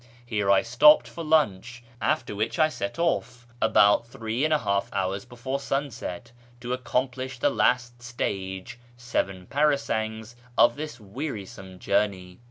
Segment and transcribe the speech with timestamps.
[0.25, 4.91] Here I stopped for lunch, after which I set off, about three and a half
[4.91, 12.39] hours l)efore sunset, to accomplish the last stage (seven parasangs) of this wearisome journey.